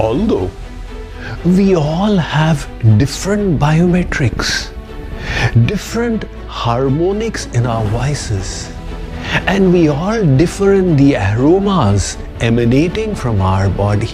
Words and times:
Although 0.00 0.50
we 1.44 1.74
all 1.74 2.16
have 2.16 2.66
different 2.96 3.60
biometrics, 3.60 4.72
different 5.66 6.24
harmonics 6.48 7.44
in 7.58 7.66
our 7.66 7.84
voices, 7.96 8.72
and 9.46 9.70
we 9.74 9.88
all 9.88 10.24
differ 10.38 10.72
in 10.72 10.96
the 10.96 11.16
aromas 11.16 12.16
emanating 12.40 13.14
from 13.14 13.42
our 13.42 13.68
body. 13.68 14.08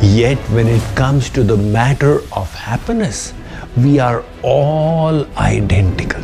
Yet, 0.00 0.38
when 0.56 0.66
it 0.66 0.82
comes 0.96 1.28
to 1.30 1.44
the 1.44 1.58
matter 1.58 2.14
of 2.32 2.54
happiness, 2.54 3.34
we 3.76 3.98
are 3.98 4.24
all 4.42 5.26
identical. 5.36 6.22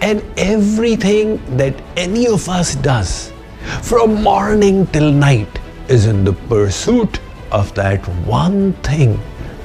And 0.00 0.24
everything 0.38 1.36
that 1.58 1.74
any 1.98 2.26
of 2.26 2.48
us 2.48 2.74
does, 2.74 3.32
from 3.82 4.22
morning 4.22 4.86
till 4.86 5.12
night, 5.12 5.60
is 5.88 6.06
in 6.06 6.24
the 6.24 6.32
pursuit 6.48 7.20
of 7.54 7.72
that 7.74 8.06
one 8.26 8.72
thing 8.82 9.20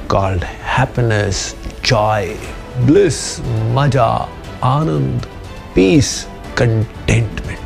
called 0.07 0.43
happiness, 0.43 1.55
joy, 1.81 2.37
bliss, 2.85 3.41
maja, 3.73 4.27
anand, 4.61 5.25
peace, 5.73 6.27
contentment. 6.55 7.59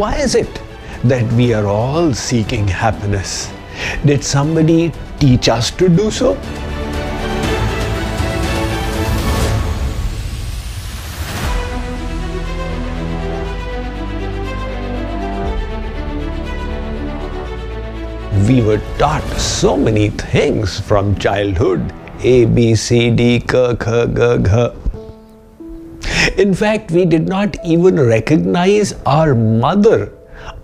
Why 0.00 0.16
is 0.16 0.34
it 0.34 0.62
that 1.04 1.30
we 1.34 1.52
are 1.52 1.66
all 1.66 2.14
seeking 2.14 2.66
happiness? 2.66 3.50
Did 4.06 4.24
somebody 4.24 4.92
teach 5.20 5.50
us 5.50 5.70
to 5.72 5.90
do 5.90 6.10
so? 6.10 6.34
We 18.48 18.62
were 18.62 18.80
taught 18.96 19.22
so 19.38 19.76
many 19.76 20.08
things 20.08 20.80
from 20.80 21.14
childhood 21.18 21.92
A, 22.22 22.46
B, 22.46 22.74
C, 22.74 23.10
D, 23.10 23.40
K, 23.40 23.76
K, 23.78 24.06
G, 24.06 24.38
G. 24.42 24.70
In 26.42 26.54
fact, 26.54 26.90
we 26.90 27.04
did 27.04 27.28
not 27.28 27.56
even 27.62 28.00
recognize 28.00 28.94
our 29.04 29.34
mother 29.34 30.12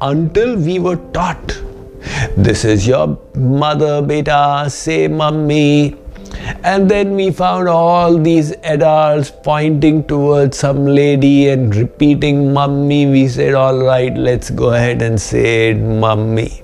until 0.01 0.57
we 0.57 0.79
were 0.79 0.97
taught. 1.13 1.61
This 2.39 2.65
is 2.65 2.87
your 2.87 3.19
mother, 3.35 4.01
beta, 4.01 4.65
say 4.71 5.07
mummy. 5.07 5.97
And 6.63 6.91
then 6.91 7.15
we 7.15 7.31
found 7.31 7.69
all 7.69 8.17
these 8.19 8.53
adults 8.63 9.31
pointing 9.43 10.05
towards 10.05 10.57
some 10.57 10.87
lady 10.87 11.51
and 11.51 11.77
repeating 11.77 12.53
mummy. 12.55 13.07
We 13.07 13.29
said, 13.29 13.55
all 13.55 13.79
right, 13.79 14.17
let's 14.17 14.51
go 14.51 14.73
ahead 14.73 15.03
and 15.03 15.21
say 15.21 15.71
it, 15.71 15.77
mummy. 15.77 16.64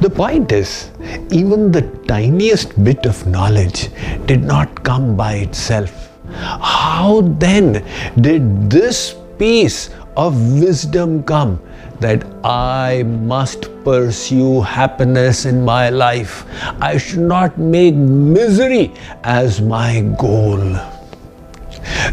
The 0.00 0.10
point 0.10 0.52
is, 0.52 0.90
even 1.30 1.72
the 1.72 1.82
tiniest 2.06 2.82
bit 2.84 3.06
of 3.06 3.26
knowledge 3.26 3.90
did 4.26 4.42
not 4.42 4.82
come 4.82 5.16
by 5.16 5.34
itself. 5.34 6.10
How 6.30 7.20
then 7.38 7.84
did 8.20 8.70
this 8.70 9.14
piece 9.38 9.90
of 10.16 10.60
wisdom 10.60 11.22
come 11.22 11.60
that 12.00 12.24
I 12.44 13.02
must 13.04 13.68
pursue 13.84 14.60
happiness 14.60 15.44
in 15.44 15.64
my 15.64 15.90
life? 15.90 16.44
I 16.80 16.96
should 16.98 17.20
not 17.20 17.58
make 17.58 17.94
misery 17.94 18.92
as 19.22 19.60
my 19.60 20.00
goal. 20.18 20.58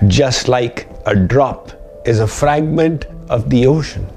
Just 0.07 0.47
like 0.47 0.89
a 1.05 1.15
drop 1.15 1.71
is 2.03 2.19
a 2.19 2.25
fragment 2.25 3.05
of 3.29 3.49
the 3.49 3.65
ocean. 3.67 4.07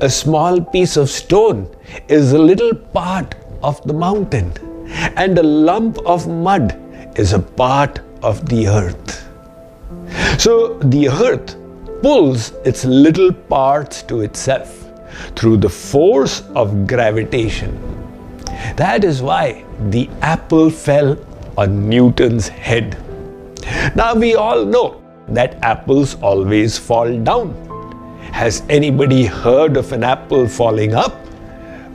A 0.00 0.10
small 0.10 0.60
piece 0.60 0.96
of 0.96 1.08
stone 1.08 1.68
is 2.08 2.32
a 2.32 2.38
little 2.38 2.74
part 2.74 3.34
of 3.62 3.80
the 3.86 3.92
mountain, 3.92 4.52
and 5.16 5.38
a 5.38 5.42
lump 5.42 5.98
of 6.06 6.26
mud 6.26 6.76
is 7.16 7.32
a 7.32 7.38
part 7.38 8.00
of 8.22 8.48
the 8.48 8.66
earth. 8.68 9.28
So 10.38 10.78
the 10.78 11.08
earth 11.08 11.56
pulls 12.02 12.52
its 12.64 12.84
little 12.84 13.32
parts 13.32 14.02
to 14.04 14.22
itself 14.22 14.76
through 15.36 15.58
the 15.58 15.68
force 15.68 16.42
of 16.54 16.86
gravitation. 16.86 17.78
That 18.76 19.04
is 19.04 19.22
why 19.22 19.64
the 19.90 20.08
apple 20.22 20.70
fell 20.70 21.16
on 21.56 21.88
Newton's 21.88 22.48
head. 22.48 22.96
Now 23.94 24.14
we 24.14 24.34
all 24.34 24.64
know 24.64 25.02
that 25.28 25.62
apples 25.62 26.16
always 26.22 26.78
fall 26.78 27.16
down. 27.18 27.69
Has 28.32 28.62
anybody 28.68 29.24
heard 29.24 29.76
of 29.76 29.92
an 29.92 30.04
apple 30.04 30.48
falling 30.48 30.94
up? 30.94 31.16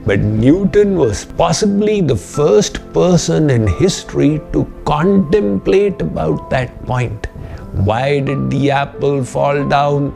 But 0.06 0.20
Newton 0.20 0.98
was 0.98 1.26
possibly 1.26 2.02
the 2.02 2.16
first 2.16 2.94
person 2.94 3.50
in 3.50 3.66
history 3.66 4.40
to 4.54 4.66
contemplate 4.86 6.00
about 6.02 6.52
that 6.52 6.86
point. 6.86 7.26
Why 7.74 8.20
did 8.20 8.52
the 8.52 8.70
apple 8.70 9.24
fall 9.24 9.68
down? 9.68 10.16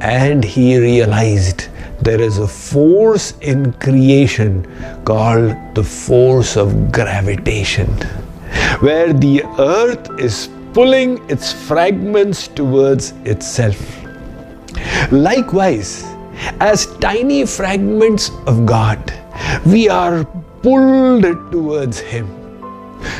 And 0.00 0.44
he 0.44 0.78
realized 0.78 1.68
there 2.00 2.20
is 2.20 2.38
a 2.38 2.46
force 2.46 3.34
in 3.40 3.72
creation 3.74 4.66
called 5.04 5.56
the 5.74 5.82
force 5.82 6.56
of 6.56 6.92
gravitation, 6.92 7.88
where 8.80 9.12
the 9.12 9.42
earth 9.58 10.08
is 10.20 10.48
pulling 10.72 11.18
its 11.28 11.52
fragments 11.52 12.46
towards 12.46 13.12
itself. 13.24 14.03
Likewise, 15.10 16.04
as 16.60 16.86
tiny 16.98 17.46
fragments 17.46 18.30
of 18.46 18.66
God, 18.66 19.12
we 19.66 19.88
are 19.88 20.24
pulled 20.62 21.24
towards 21.52 22.00
Him. 22.00 22.28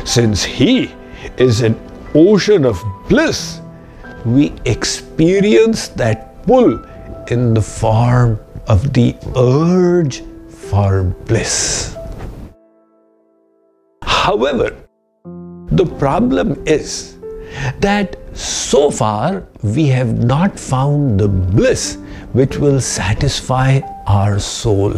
Since 0.04 0.42
He 0.42 0.90
is 1.36 1.60
an 1.60 1.78
ocean 2.14 2.64
of 2.64 2.82
bliss, 3.08 3.60
we 4.24 4.52
experience 4.64 5.88
that 5.88 6.42
pull 6.46 6.82
in 7.28 7.54
the 7.54 7.62
form 7.62 8.40
of 8.66 8.92
the 8.92 9.14
urge 9.36 10.22
for 10.48 11.04
bliss. 11.26 11.96
However, 14.02 14.74
the 15.72 15.86
problem 15.98 16.62
is 16.66 17.18
that 17.80 18.16
so 18.36 18.90
far 18.90 19.46
we 19.62 19.86
have 19.88 20.24
not 20.24 20.58
found 20.58 21.20
the 21.20 21.28
bliss 21.28 21.96
which 22.32 22.56
will 22.58 22.80
satisfy 22.80 23.80
our 24.06 24.38
soul. 24.38 24.94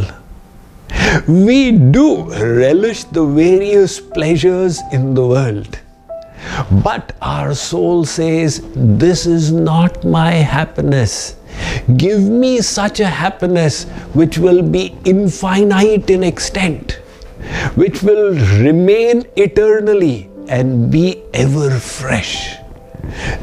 We 1.29 1.73
do 1.73 2.25
relish 2.25 3.05
the 3.05 3.27
various 3.27 4.01
pleasures 4.01 4.81
in 4.93 5.15
the 5.15 5.27
world. 5.27 5.79
But 6.71 7.15
our 7.21 7.55
soul 7.55 8.05
says, 8.05 8.63
This 8.75 9.27
is 9.27 9.53
not 9.53 10.05
my 10.05 10.31
happiness. 10.33 11.37
Give 11.97 12.21
me 12.23 12.61
such 12.61 13.01
a 13.01 13.07
happiness 13.07 13.85
which 14.15 14.39
will 14.39 14.63
be 14.63 14.97
infinite 15.05 16.11
in 16.11 16.23
extent, 16.23 16.93
which 17.75 18.03
will 18.03 18.35
remain 18.63 19.27
eternally 19.37 20.31
and 20.48 20.92
be 20.92 21.22
ever 21.34 21.72
fresh. 21.72 22.56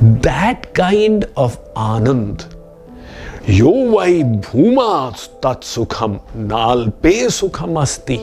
That 0.00 0.72
kind 0.74 1.26
of 1.36 1.58
anand 1.74 2.46
यो 3.48 3.70
वै 3.90 4.22
भूमा 4.44 4.94
तत्सुखम 5.42 6.18
नाल्पे 6.48 7.12
सुखम 7.36 7.78
अस्ति 7.80 8.18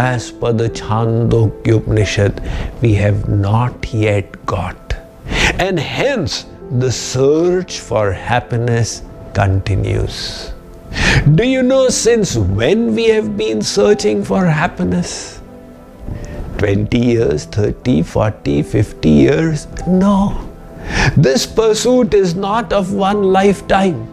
as 0.00 0.30
per 0.42 0.52
the 0.52 0.68
Chandogya 0.80 1.78
Upanishad 1.78 2.40
we 2.80 2.92
have 2.94 3.28
not 3.28 3.92
yet 3.92 4.36
got 4.46 4.94
and 5.58 5.80
hence 5.80 6.44
the 6.84 6.92
search 6.92 7.80
for 7.80 8.12
happiness 8.12 9.02
continues 9.34 10.52
do 11.34 11.42
you 11.42 11.64
know 11.64 11.88
since 11.88 12.36
when 12.36 12.94
we 12.94 13.08
have 13.08 13.36
been 13.36 13.62
searching 13.62 14.22
for 14.22 14.46
happiness 14.46 15.33
20 16.57 16.97
years 16.97 17.45
30 17.45 18.01
40 18.03 18.61
50 18.63 19.09
years 19.09 19.67
no 19.87 20.49
this 21.15 21.45
pursuit 21.45 22.13
is 22.13 22.35
not 22.35 22.71
of 22.73 22.93
one 22.93 23.23
lifetime 23.23 24.03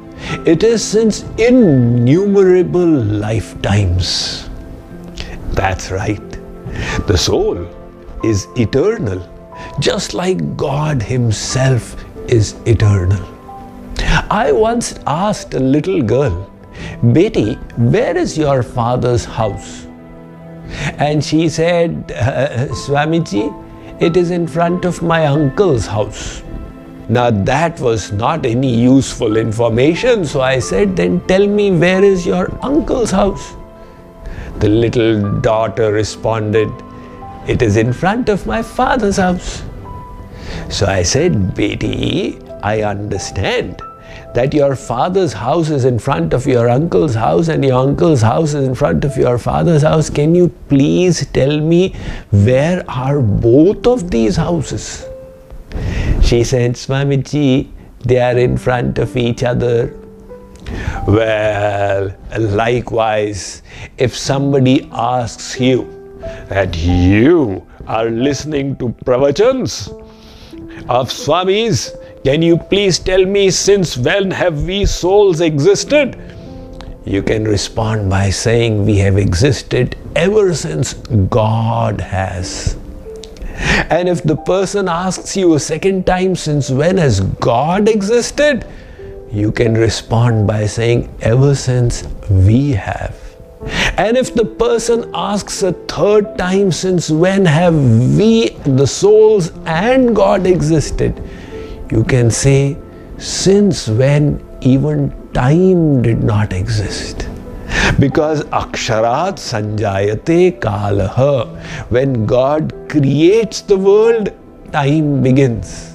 it 0.46 0.62
is 0.62 0.82
since 0.82 1.22
innumerable 1.36 2.86
lifetimes. 2.86 4.48
That's 5.50 5.90
right. 5.90 6.30
The 7.06 7.16
soul 7.16 7.68
is 8.24 8.46
eternal, 8.56 9.20
just 9.80 10.14
like 10.14 10.56
God 10.56 11.02
Himself 11.02 11.96
is 12.28 12.54
eternal. 12.66 13.28
I 14.30 14.52
once 14.52 14.98
asked 15.06 15.54
a 15.54 15.60
little 15.60 16.02
girl, 16.02 16.50
Beti, 17.02 17.56
where 17.76 18.16
is 18.16 18.38
your 18.38 18.62
father's 18.62 19.24
house? 19.24 19.86
And 20.98 21.24
she 21.24 21.48
said, 21.48 22.12
uh, 22.16 22.68
Swamiji, 22.68 23.52
it 24.00 24.16
is 24.16 24.30
in 24.30 24.46
front 24.46 24.84
of 24.84 25.02
my 25.02 25.26
uncle's 25.26 25.86
house. 25.86 26.42
Now 27.08 27.30
that 27.30 27.78
was 27.80 28.12
not 28.12 28.46
any 28.46 28.74
useful 28.74 29.36
information, 29.36 30.24
so 30.24 30.40
I 30.40 30.58
said, 30.58 30.96
Then 30.96 31.20
tell 31.26 31.46
me, 31.46 31.70
where 31.70 32.02
is 32.02 32.24
your 32.24 32.50
uncle's 32.64 33.10
house? 33.10 33.54
The 34.58 34.68
little 34.68 35.40
daughter 35.40 35.92
responded, 35.92 36.70
It 37.46 37.60
is 37.62 37.76
in 37.76 37.92
front 37.92 38.28
of 38.28 38.46
my 38.46 38.62
father's 38.62 39.16
house. 39.16 39.62
So 40.68 40.86
I 40.86 41.02
said, 41.02 41.32
Beti, 41.54 42.40
I 42.62 42.82
understand 42.82 43.82
that 44.34 44.54
your 44.54 44.74
father's 44.74 45.32
house 45.32 45.68
is 45.70 45.84
in 45.84 45.98
front 45.98 46.32
of 46.32 46.46
your 46.46 46.68
uncle's 46.68 47.14
house 47.14 47.48
and 47.48 47.64
your 47.64 47.78
uncle's 47.78 48.22
house 48.22 48.54
is 48.54 48.66
in 48.66 48.74
front 48.74 49.04
of 49.04 49.16
your 49.16 49.38
father's 49.38 49.82
house. 49.82 50.08
Can 50.08 50.34
you 50.34 50.48
please 50.68 51.26
tell 51.26 51.60
me 51.60 51.94
where 52.30 52.84
are 52.88 53.20
both 53.20 53.86
of 53.86 54.10
these 54.10 54.36
houses? 54.36 55.06
She 56.22 56.44
said, 56.44 56.72
Swamiji, 56.74 57.68
they 58.04 58.20
are 58.20 58.38
in 58.38 58.56
front 58.56 58.98
of 58.98 59.16
each 59.16 59.42
other. 59.42 59.98
Well, 61.06 62.14
likewise, 62.38 63.62
if 63.98 64.16
somebody 64.16 64.88
asks 64.92 65.60
you 65.60 66.18
that 66.48 66.76
you 66.76 67.66
are 67.86 68.08
listening 68.08 68.76
to 68.76 68.88
pravachans 69.04 69.90
of 70.88 71.10
Swamis, 71.10 71.96
can 72.24 72.40
you 72.40 72.56
please 72.56 72.98
tell 73.00 73.24
me 73.24 73.50
since 73.50 73.96
when 73.96 74.30
have 74.30 74.62
we 74.62 74.86
souls 74.86 75.40
existed? 75.40 76.16
You 77.04 77.20
can 77.20 77.44
respond 77.44 78.08
by 78.08 78.30
saying 78.30 78.86
we 78.86 78.98
have 78.98 79.18
existed 79.18 79.96
ever 80.14 80.54
since 80.54 80.94
God 81.30 82.00
has. 82.00 82.76
And 83.90 84.08
if 84.08 84.22
the 84.22 84.36
person 84.36 84.88
asks 84.88 85.36
you 85.36 85.54
a 85.54 85.60
second 85.60 86.06
time, 86.06 86.36
since 86.36 86.70
when 86.70 86.96
has 86.98 87.20
God 87.20 87.88
existed? 87.88 88.66
You 89.32 89.50
can 89.50 89.74
respond 89.74 90.46
by 90.46 90.66
saying, 90.66 91.12
ever 91.22 91.56
since 91.56 92.04
we 92.30 92.70
have. 92.70 93.16
And 93.96 94.16
if 94.16 94.32
the 94.34 94.44
person 94.44 95.10
asks 95.12 95.62
a 95.62 95.72
third 95.72 96.38
time, 96.38 96.70
since 96.70 97.10
when 97.10 97.44
have 97.44 97.74
we, 97.74 98.50
the 98.64 98.86
souls 98.86 99.52
and 99.66 100.14
God 100.14 100.46
existed? 100.46 101.20
You 101.92 102.02
can 102.04 102.30
say, 102.30 102.78
since 103.18 103.86
when 103.86 104.42
even 104.62 105.10
time 105.34 106.00
did 106.00 106.22
not 106.24 106.54
exist. 106.54 107.28
Because 108.00 108.44
Aksharat 108.44 109.34
Sanjayate 109.36 110.58
Kalaha. 110.58 111.54
When 111.90 112.24
God 112.24 112.72
creates 112.88 113.60
the 113.60 113.76
world, 113.76 114.30
time 114.72 115.22
begins. 115.22 115.92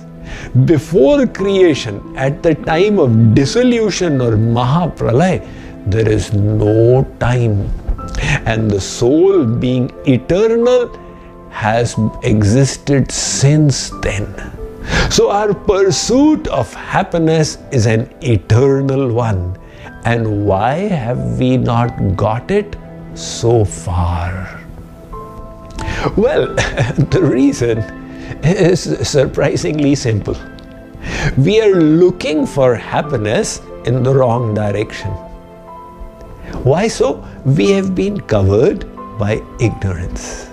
Before 0.65 1.25
creation, 1.25 2.15
at 2.15 2.43
the 2.43 2.53
time 2.53 2.99
of 2.99 3.33
dissolution 3.33 4.21
or 4.21 4.33
Mahapralay, 4.33 5.47
there 5.87 6.07
is 6.07 6.31
no 6.31 7.07
time. 7.19 7.67
And 8.45 8.69
the 8.69 8.79
soul, 8.79 9.45
being 9.45 9.91
eternal, 10.05 10.95
has 11.49 11.95
existed 12.21 13.11
since 13.11 13.89
then. 14.01 14.56
So, 15.09 15.31
our 15.31 15.53
pursuit 15.53 16.47
of 16.47 16.73
happiness 16.73 17.57
is 17.71 17.85
an 17.85 18.09
eternal 18.21 19.11
one 19.11 19.57
and 20.05 20.45
why 20.45 20.75
have 20.87 21.39
we 21.39 21.57
not 21.57 22.15
got 22.15 22.51
it 22.51 22.75
so 23.13 23.65
far? 23.65 24.61
Well, 26.15 26.53
the 27.15 27.21
reason 27.21 27.79
is 28.43 28.81
surprisingly 29.07 29.95
simple. 29.95 30.37
We 31.37 31.61
are 31.61 31.75
looking 31.75 32.45
for 32.45 32.75
happiness 32.75 33.61
in 33.85 34.03
the 34.03 34.13
wrong 34.13 34.53
direction. 34.53 35.11
Why 36.63 36.87
so? 36.87 37.25
We 37.45 37.71
have 37.71 37.95
been 37.95 38.21
covered 38.21 38.85
by 39.17 39.41
ignorance. 39.59 40.49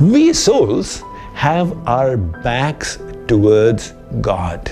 We 0.00 0.32
souls 0.32 1.02
have 1.34 1.76
our 1.86 2.16
backs 2.16 2.98
towards 3.26 3.92
God. 4.20 4.70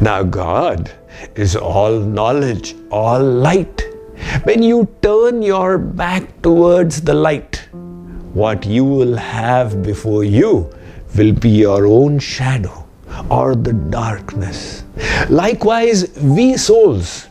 Now, 0.00 0.22
God 0.22 0.90
is 1.34 1.56
all 1.56 2.00
knowledge, 2.00 2.74
all 2.90 3.22
light. 3.22 3.82
When 4.44 4.62
you 4.62 4.88
turn 5.02 5.42
your 5.42 5.78
back 5.78 6.42
towards 6.42 7.00
the 7.02 7.14
light, 7.14 7.68
what 8.32 8.64
you 8.66 8.84
will 8.84 9.16
have 9.16 9.82
before 9.82 10.24
you 10.24 10.70
will 11.16 11.32
be 11.32 11.50
your 11.50 11.86
own 11.86 12.18
shadow 12.18 12.86
or 13.30 13.54
the 13.54 13.72
darkness. 13.72 14.84
Likewise, 15.28 16.16
we 16.20 16.56
souls, 16.56 17.28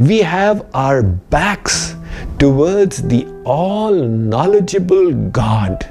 we 0.00 0.18
have 0.18 0.66
our 0.74 1.02
backs 1.02 1.94
towards 2.38 3.02
the 3.02 3.26
all 3.44 3.94
knowledgeable 3.94 5.12
God. 5.30 5.84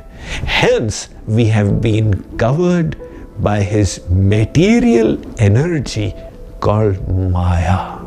Hence, 0.45 1.09
we 1.27 1.45
have 1.45 1.81
been 1.81 2.23
covered 2.37 2.97
by 3.41 3.62
His 3.62 4.01
material 4.10 5.17
energy 5.39 6.13
called 6.60 7.07
Maya. 7.07 8.00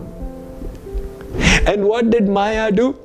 And 1.66 1.84
what 1.84 2.10
did 2.10 2.28
Maya 2.28 2.70
do? 2.70 2.96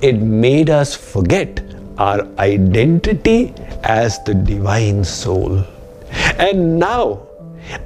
It 0.00 0.20
made 0.20 0.68
us 0.68 0.94
forget 0.94 1.62
our 1.98 2.26
identity 2.38 3.54
as 3.82 4.22
the 4.24 4.34
divine 4.34 5.04
soul. 5.04 5.64
And 6.38 6.78
now, 6.78 7.22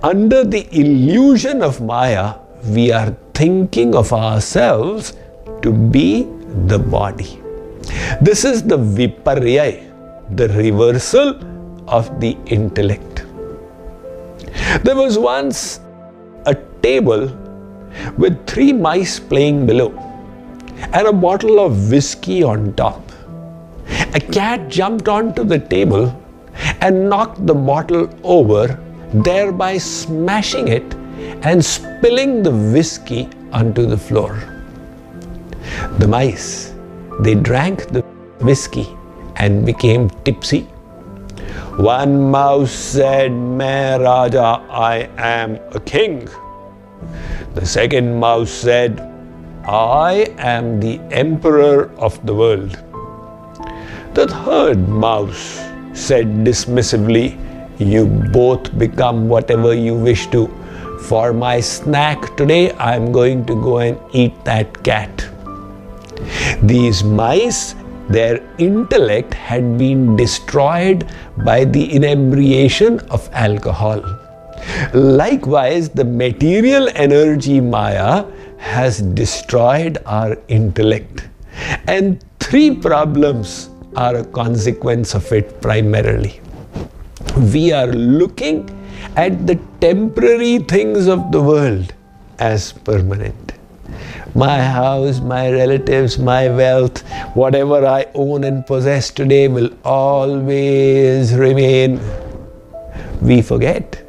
under 0.03 0.45
the 0.45 0.67
illusion 0.73 1.63
of 1.63 1.81
Maya, 1.81 2.35
we 2.65 2.91
are 2.91 3.15
thinking 3.35 3.95
of 3.95 4.13
ourselves 4.13 5.15
to 5.63 5.73
be 5.73 6.27
the 6.67 6.79
body. 6.79 7.39
This 8.21 8.45
is 8.45 8.63
the 8.63 8.79
viparya, 8.79 9.85
the 10.35 10.49
reversal 10.49 11.39
of 11.87 12.21
the 12.21 12.37
intellect. 12.47 13.16
There 14.85 14.97
was 14.97 15.19
once 15.19 15.81
a 16.45 16.55
table 16.83 17.31
with 18.19 18.47
three 18.47 18.73
mice 18.73 19.19
playing 19.19 19.67
below 19.67 19.91
and 20.93 21.07
a 21.07 21.13
bottle 21.13 21.61
of 21.61 21.91
whiskey 21.91 22.43
on 22.43 22.75
top. 22.75 23.03
A 24.15 24.21
cat 24.21 24.69
jumped 24.69 25.09
onto 25.09 25.45
the 25.45 25.59
table 25.59 26.15
and 26.81 27.09
knocked 27.09 27.47
the 27.47 27.55
bottle 27.55 28.09
over, 28.23 28.79
thereby 29.13 29.79
smashing 29.79 30.69
it 30.69 30.95
and 31.43 31.65
spilling 31.65 32.43
the 32.43 32.51
whiskey 32.51 33.29
onto 33.53 33.87
the 33.87 33.97
floor. 33.97 34.39
The 35.99 36.09
mice 36.09 36.75
they 37.21 37.35
drank 37.35 37.89
the 37.89 38.03
whiskey 38.41 38.89
and 39.37 39.65
became 39.65 40.11
tipsy. 40.25 40.67
One 41.77 42.31
mouse 42.31 42.73
said, 42.73 43.33
Me 43.33 43.97
Raja, 44.01 44.65
I 44.71 45.11
am 45.19 45.57
a 45.75 45.81
king. 45.81 46.27
The 47.55 47.67
second 47.67 48.19
mouse 48.19 48.51
said, 48.51 48.99
I 49.69 50.35
am 50.39 50.81
the 50.81 50.99
emperor 51.11 51.91
of 51.99 52.25
the 52.25 52.35
world. 52.35 52.79
The 54.15 54.27
third 54.27 54.89
mouse 54.89 55.61
said 55.93 56.29
dismissively, 56.49 57.37
You 57.79 58.07
both 58.33 58.79
become 58.79 59.29
whatever 59.29 59.75
you 59.75 59.95
wish 59.95 60.29
to. 60.29 60.49
For 61.03 61.35
my 61.35 61.61
snack 61.61 62.39
today, 62.39 62.73
I'm 62.79 63.13
going 63.13 63.45
to 63.45 63.55
go 63.55 63.79
and 63.81 64.01
eat 64.15 64.33
that 64.47 64.83
cat. 64.83 65.29
These 66.63 67.05
mice, 67.05 67.75
their 68.09 68.41
intellect 68.59 69.35
had 69.35 69.77
been 69.79 70.17
destroyed 70.17 71.11
by 71.45 71.65
the 71.65 71.93
inebriation 71.93 73.01
of 73.11 73.29
alcohol. 73.33 74.03
Likewise, 74.95 75.89
the 75.89 76.05
material 76.05 76.89
energy 76.95 77.61
Maya 77.61 78.25
has 78.59 79.03
destroyed 79.03 79.99
our 80.07 80.37
intellect. 80.49 81.29
And 81.87 82.25
three 82.41 82.75
problems 82.75 83.71
are 83.97 84.17
a 84.17 84.25
consequence 84.25 85.15
of 85.15 85.31
it 85.33 85.61
primarily. 85.61 86.41
We 87.53 87.73
are 87.73 87.87
looking 87.87 88.69
at 89.17 89.47
the 89.47 89.59
temporary 89.81 90.59
things 90.59 91.07
of 91.07 91.33
the 91.33 91.43
world 91.43 91.95
as 92.39 92.73
permanent. 92.73 93.46
My 94.37 94.63
house, 94.63 95.21
my 95.21 95.51
relatives, 95.51 96.19
my 96.19 96.51
wealth, 96.51 97.01
whatever 97.35 97.87
I 97.87 98.07
own 98.15 98.45
and 98.45 98.67
possess 98.67 99.11
today 99.11 99.49
will 99.49 99.71
always 99.83 101.33
remain. 101.33 101.99
We 103.23 103.41
forget. 103.41 104.03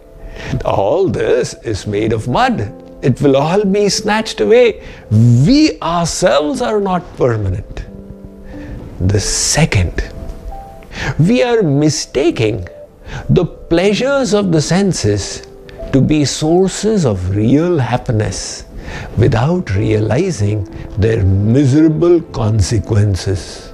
All 0.66 1.08
this 1.08 1.54
is 1.64 1.88
made 1.88 2.12
of 2.12 2.28
mud. 2.28 2.60
It 3.02 3.22
will 3.22 3.38
all 3.38 3.64
be 3.64 3.88
snatched 3.88 4.42
away. 4.42 4.84
We 5.10 5.80
ourselves 5.80 6.62
are 6.62 6.82
not 6.82 7.16
permanent. 7.16 7.86
The 9.00 9.22
second, 9.22 10.12
we 11.18 11.42
are 11.42 11.64
mistaking 11.64 12.68
the 13.30 13.46
pleasures 13.46 14.34
of 14.34 14.52
the 14.52 14.62
senses 14.62 15.48
to 15.94 16.02
be 16.02 16.26
sources 16.26 17.06
of 17.06 17.34
real 17.34 17.78
happiness 17.78 18.66
without 19.18 19.74
realizing 19.76 20.64
their 20.98 21.24
miserable 21.24 22.22
consequences. 22.22 23.74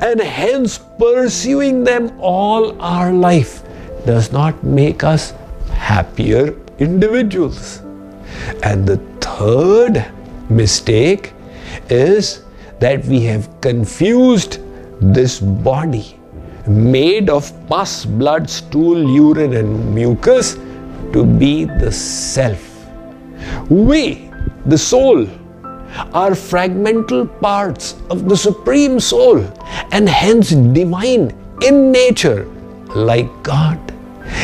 And 0.00 0.20
hence, 0.20 0.78
pursuing 0.98 1.84
them 1.84 2.12
all 2.20 2.80
our 2.80 3.12
life 3.12 3.62
does 4.04 4.32
not 4.32 4.62
make 4.62 5.02
us 5.04 5.32
happier 5.70 6.54
individuals. 6.78 7.80
And 8.62 8.86
the 8.86 8.98
third 9.20 10.04
mistake 10.50 11.32
is 11.88 12.44
that 12.80 13.04
we 13.06 13.20
have 13.22 13.48
confused 13.60 14.58
this 15.00 15.40
body 15.40 16.18
made 16.66 17.28
of 17.28 17.52
pus, 17.68 18.04
blood, 18.04 18.48
stool, 18.48 19.10
urine, 19.10 19.54
and 19.54 19.94
mucus 19.94 20.54
to 21.12 21.24
be 21.24 21.64
the 21.64 21.92
self. 21.92 22.70
We, 23.68 24.30
the 24.66 24.78
soul, 24.78 25.26
are 26.12 26.32
fragmental 26.32 27.28
parts 27.40 27.94
of 28.10 28.28
the 28.28 28.36
Supreme 28.36 28.98
Soul 28.98 29.40
and 29.92 30.08
hence 30.08 30.50
divine 30.50 31.32
in 31.62 31.92
nature, 31.92 32.46
like 32.94 33.30
God. 33.42 33.78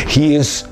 He 0.06 0.34
is 0.34 0.68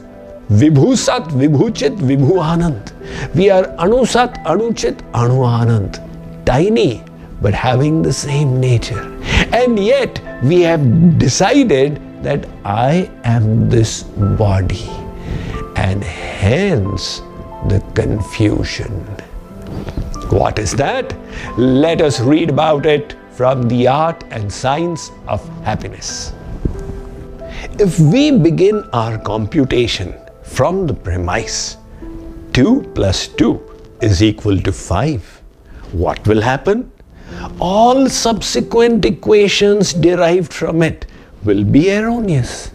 Vibhusat, 0.50 1.28
Vibhuchit, 1.30 1.96
Vibhu 1.98 2.38
Anand. 2.40 2.92
We 3.34 3.50
are 3.50 3.64
Anusat, 3.76 4.42
Anuchit, 4.44 5.02
Anu 5.12 5.42
Anand. 5.42 6.04
Tiny, 6.44 7.02
but 7.42 7.52
having 7.52 8.02
the 8.02 8.12
same 8.12 8.60
nature. 8.60 9.02
And 9.52 9.78
yet, 9.78 10.20
we 10.42 10.62
have 10.62 11.18
decided 11.18 12.00
that 12.22 12.48
I 12.64 13.10
am 13.24 13.68
this 13.68 14.04
body. 14.04 14.88
And 15.76 16.02
hence, 16.02 17.20
the 17.68 17.82
confusion. 17.94 19.04
What 20.30 20.58
is 20.58 20.72
that? 20.74 21.16
Let 21.56 22.02
us 22.02 22.20
read 22.20 22.50
about 22.50 22.84
it 22.84 23.16
from 23.30 23.62
the 23.62 23.88
art 23.88 24.24
and 24.30 24.52
science 24.52 25.10
of 25.26 25.46
happiness. 25.64 26.34
If 27.78 27.98
we 27.98 28.32
begin 28.32 28.82
our 28.92 29.16
computation 29.16 30.14
from 30.42 30.86
the 30.86 30.92
premise 30.92 31.78
2 32.52 32.92
plus 32.94 33.28
2 33.28 33.60
is 34.02 34.22
equal 34.22 34.60
to 34.60 34.70
5, 34.70 35.42
what 35.92 36.26
will 36.28 36.42
happen? 36.42 36.92
All 37.58 38.08
subsequent 38.10 39.06
equations 39.06 39.94
derived 39.94 40.52
from 40.52 40.82
it 40.82 41.06
will 41.42 41.64
be 41.64 41.90
erroneous. 41.90 42.70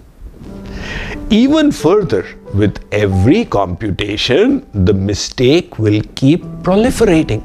Even 1.33 1.71
further, 1.71 2.27
with 2.53 2.85
every 2.91 3.43
computation, 3.43 4.67
the 4.85 4.93
mistake 4.93 5.79
will 5.79 5.99
keep 6.13 6.43
proliferating. 6.61 7.41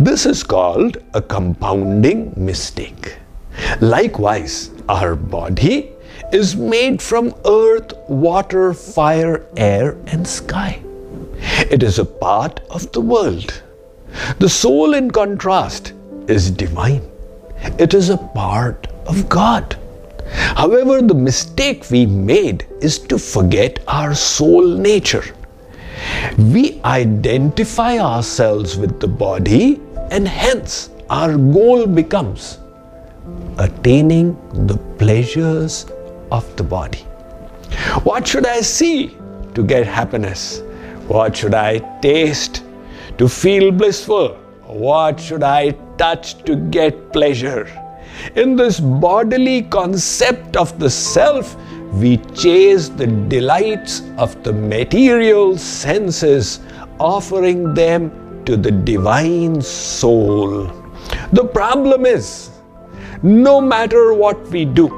This 0.00 0.24
is 0.24 0.42
called 0.42 0.96
a 1.12 1.20
compounding 1.20 2.32
mistake. 2.38 3.18
Likewise, 3.82 4.70
our 4.88 5.14
body 5.14 5.90
is 6.32 6.56
made 6.56 7.02
from 7.02 7.34
earth, 7.44 7.92
water, 8.08 8.72
fire, 8.72 9.46
air, 9.58 9.98
and 10.06 10.26
sky. 10.26 10.82
It 11.70 11.82
is 11.82 11.98
a 11.98 12.06
part 12.06 12.60
of 12.70 12.90
the 12.92 13.02
world. 13.02 13.62
The 14.38 14.48
soul, 14.48 14.94
in 14.94 15.10
contrast, 15.10 15.92
is 16.28 16.50
divine. 16.50 17.02
It 17.78 17.92
is 17.92 18.08
a 18.08 18.16
part 18.16 18.86
of 19.04 19.28
God. 19.28 19.76
However, 20.32 21.02
the 21.02 21.14
mistake 21.14 21.90
we 21.90 22.06
made 22.06 22.66
is 22.80 22.98
to 22.98 23.18
forget 23.18 23.80
our 23.88 24.14
soul 24.14 24.66
nature. 24.76 25.24
We 26.38 26.80
identify 26.84 27.98
ourselves 27.98 28.76
with 28.76 29.00
the 29.00 29.08
body, 29.08 29.80
and 30.10 30.26
hence 30.26 30.90
our 31.08 31.36
goal 31.36 31.86
becomes 31.86 32.58
attaining 33.58 34.36
the 34.66 34.76
pleasures 34.98 35.86
of 36.30 36.44
the 36.56 36.62
body. 36.62 37.04
What 38.04 38.26
should 38.26 38.46
I 38.46 38.60
see 38.60 39.16
to 39.54 39.64
get 39.64 39.86
happiness? 39.86 40.62
What 41.08 41.36
should 41.36 41.54
I 41.54 41.78
taste 42.00 42.62
to 43.18 43.28
feel 43.28 43.72
blissful? 43.72 44.36
What 44.66 45.18
should 45.18 45.42
I 45.42 45.72
touch 45.98 46.42
to 46.44 46.56
get 46.56 47.12
pleasure? 47.12 47.68
In 48.34 48.56
this 48.56 48.80
bodily 48.80 49.62
concept 49.62 50.56
of 50.56 50.78
the 50.78 50.90
self, 50.90 51.56
we 51.94 52.18
chase 52.34 52.88
the 52.88 53.06
delights 53.06 54.02
of 54.16 54.42
the 54.44 54.52
material 54.52 55.58
senses, 55.58 56.60
offering 56.98 57.74
them 57.74 58.44
to 58.44 58.56
the 58.56 58.70
divine 58.70 59.60
soul. 59.60 60.70
The 61.32 61.44
problem 61.44 62.06
is, 62.06 62.50
no 63.22 63.60
matter 63.60 64.14
what 64.14 64.40
we 64.48 64.64
do, 64.64 64.88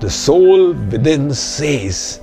the 0.00 0.10
soul 0.10 0.72
within 0.72 1.32
says, 1.32 2.20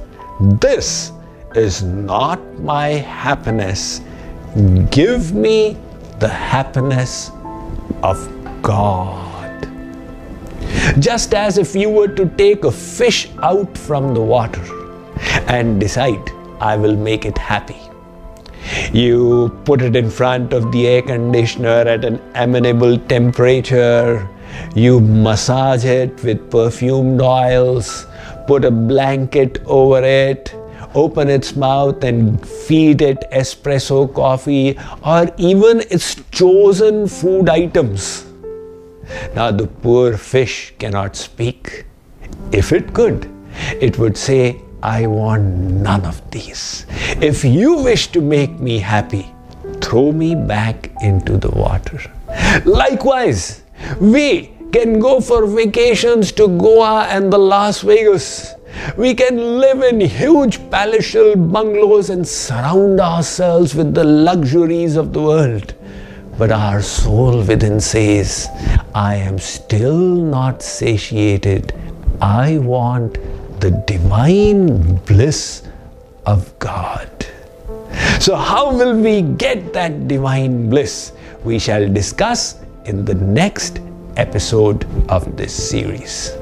This 0.59 1.11
is 1.55 1.81
not 1.81 2.39
my 2.59 2.89
happiness. 2.89 4.01
Give 4.91 5.33
me 5.33 5.77
the 6.19 6.27
happiness 6.27 7.31
of 8.03 8.17
God. 8.61 9.28
Just 10.99 11.33
as 11.33 11.57
if 11.57 11.75
you 11.75 11.89
were 11.89 12.09
to 12.09 12.25
take 12.35 12.65
a 12.65 12.71
fish 12.71 13.29
out 13.41 13.77
from 13.77 14.13
the 14.13 14.19
water 14.19 14.61
and 15.47 15.79
decide, 15.79 16.31
I 16.59 16.75
will 16.75 16.97
make 16.97 17.25
it 17.25 17.37
happy. 17.37 17.77
You 18.91 19.57
put 19.63 19.81
it 19.81 19.95
in 19.95 20.09
front 20.09 20.51
of 20.51 20.73
the 20.73 20.87
air 20.87 21.01
conditioner 21.01 21.87
at 21.93 22.03
an 22.03 22.19
amenable 22.35 22.97
temperature. 22.97 24.27
You 24.75 24.99
massage 24.99 25.85
it 25.85 26.21
with 26.21 26.51
perfumed 26.51 27.21
oils, 27.21 28.05
put 28.45 28.65
a 28.65 28.71
blanket 28.71 29.61
over 29.67 30.03
it, 30.03 30.53
open 30.95 31.29
its 31.29 31.55
mouth 31.55 32.03
and 32.03 32.45
feed 32.45 33.01
it 33.01 33.23
espresso 33.31 34.13
coffee 34.13 34.77
or 35.05 35.31
even 35.37 35.79
its 35.91 36.15
chosen 36.31 37.07
food 37.07 37.47
items 37.47 38.25
now, 39.35 39.51
the 39.51 39.67
poor 39.67 40.17
fish 40.17 40.73
cannot 40.79 41.15
speak. 41.15 41.85
If 42.51 42.71
it 42.71 42.93
could, 42.93 43.29
it 43.79 43.97
would 43.97 44.17
say, 44.17 44.61
I 44.81 45.07
want 45.07 45.43
none 45.43 46.05
of 46.05 46.21
these. 46.31 46.85
If 47.21 47.43
you 47.43 47.75
wish 47.83 48.07
to 48.07 48.21
make 48.21 48.59
me 48.59 48.79
happy, 48.79 49.31
throw 49.81 50.11
me 50.11 50.35
back 50.35 50.89
into 51.01 51.37
the 51.37 51.49
water. 51.49 51.99
Likewise, 52.65 53.63
We 53.99 54.51
can 54.71 54.99
go 54.99 55.19
for 55.19 55.45
vacations 55.45 56.31
to 56.33 56.47
Goa 56.47 57.07
and 57.09 57.31
the 57.31 57.37
Las 57.37 57.81
Vegas. 57.81 58.53
We 58.97 59.15
can 59.15 59.59
live 59.59 59.81
in 59.81 59.99
huge 60.01 60.59
palatial 60.69 61.35
bungalows 61.35 62.09
and 62.09 62.27
surround 62.27 62.99
ourselves 62.99 63.73
with 63.73 63.93
the 63.93 64.03
luxuries 64.03 64.95
of 64.95 65.13
the 65.13 65.21
world. 65.21 65.73
But 66.39 66.53
our 66.53 66.81
soul 66.81 67.43
within 67.43 67.81
says, 67.81 68.47
I 68.95 69.15
am 69.15 69.39
still 69.39 69.99
not 69.99 70.63
satiated. 70.63 71.73
I 72.21 72.59
want 72.59 73.17
the 73.59 73.71
divine 73.85 74.95
bliss 75.03 75.63
of 76.25 76.57
God. 76.59 77.09
So, 78.21 78.37
how 78.37 78.71
will 78.71 78.95
we 78.95 79.21
get 79.21 79.73
that 79.73 80.07
divine 80.07 80.69
bliss? 80.69 81.11
We 81.43 81.59
shall 81.59 81.91
discuss 81.91 82.55
in 82.85 83.03
the 83.03 83.15
next 83.15 83.81
episode 84.15 84.87
of 85.09 85.35
this 85.35 85.51
series. 85.51 86.38